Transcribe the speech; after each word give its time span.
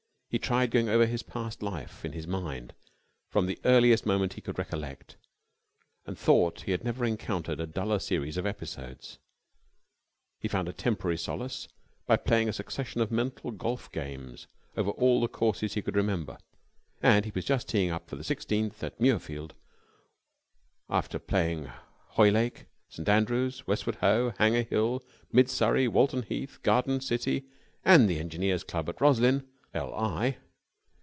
He 0.31 0.39
tried 0.39 0.71
going 0.71 0.87
over 0.87 1.05
his 1.05 1.23
past 1.23 1.61
life 1.61 2.05
in 2.05 2.13
his 2.13 2.25
mind 2.25 2.73
from 3.29 3.47
the 3.47 3.59
earliest 3.65 4.05
moment 4.05 4.31
he 4.31 4.39
could 4.39 4.57
recollect, 4.57 5.17
and 6.05 6.17
thought 6.17 6.61
he 6.61 6.71
had 6.71 6.85
never 6.85 7.03
encountered 7.03 7.59
a 7.59 7.67
duller 7.67 7.99
series 7.99 8.37
of 8.37 8.45
episodes. 8.45 9.17
He 10.39 10.47
found 10.47 10.69
a 10.69 10.71
temporary 10.71 11.17
solace 11.17 11.67
by 12.05 12.15
playing 12.15 12.47
a 12.47 12.53
succession 12.53 13.01
of 13.01 13.11
mental 13.11 13.51
golf 13.51 13.91
games 13.91 14.47
over 14.77 14.91
all 14.91 15.19
the 15.19 15.27
courses 15.27 15.73
he 15.73 15.81
could 15.81 15.97
remember, 15.97 16.37
and 17.03 17.25
he 17.25 17.31
was 17.35 17.43
just 17.43 17.67
teeing 17.67 17.89
up 17.91 18.07
for 18.09 18.15
the 18.15 18.23
sixteenth 18.23 18.81
at 18.81 18.97
Muirfield, 19.01 19.51
after 20.89 21.19
playing 21.19 21.69
Hoylake, 22.11 22.67
St. 22.87 23.09
Andrews, 23.09 23.67
Westward 23.67 23.95
Ho, 23.97 24.33
Hanger 24.37 24.63
Hill, 24.63 25.03
Mid 25.33 25.49
Surrey, 25.49 25.89
Walton 25.89 26.21
Heath, 26.23 26.57
Garden 26.63 27.01
City, 27.01 27.43
and 27.83 28.09
the 28.09 28.19
Engineers' 28.21 28.63
Club 28.63 28.87
at 28.87 29.01
Roslyn, 29.01 29.45
L. 29.73 29.93
I. 29.95 30.35